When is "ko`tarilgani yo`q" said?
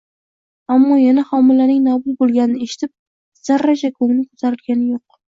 4.31-4.99